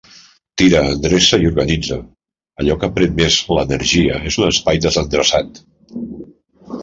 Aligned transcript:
Tira, 0.59 0.79
endreça 0.91 1.37
i 1.41 1.49
organitza, 1.49 1.97
allò 2.63 2.77
que 2.83 2.89
pren 2.95 3.13
més 3.19 3.37
l'energia 3.57 4.17
és 4.31 4.37
un 4.43 4.47
espai 4.49 4.83
desendreçat. 4.87 5.61